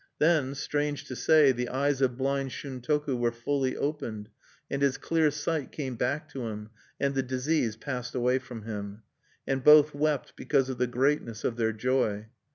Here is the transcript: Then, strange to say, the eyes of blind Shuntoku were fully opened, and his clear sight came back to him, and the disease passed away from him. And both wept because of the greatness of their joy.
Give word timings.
Then, 0.17 0.55
strange 0.55 1.03
to 1.09 1.15
say, 1.15 1.51
the 1.51 1.69
eyes 1.69 2.01
of 2.01 2.17
blind 2.17 2.49
Shuntoku 2.53 3.15
were 3.15 3.31
fully 3.31 3.77
opened, 3.77 4.29
and 4.67 4.81
his 4.81 4.97
clear 4.97 5.29
sight 5.29 5.71
came 5.71 5.95
back 5.95 6.27
to 6.29 6.47
him, 6.47 6.71
and 6.99 7.13
the 7.13 7.21
disease 7.21 7.75
passed 7.77 8.15
away 8.15 8.39
from 8.39 8.63
him. 8.63 9.03
And 9.45 9.63
both 9.63 9.93
wept 9.93 10.33
because 10.35 10.69
of 10.69 10.79
the 10.79 10.87
greatness 10.87 11.43
of 11.43 11.55
their 11.55 11.71
joy. 11.71 12.29